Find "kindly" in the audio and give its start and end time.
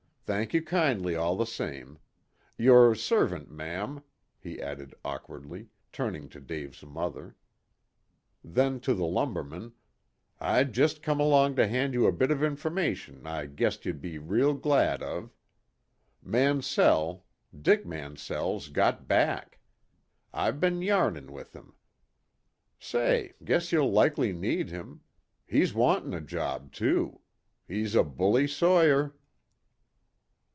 0.61-1.13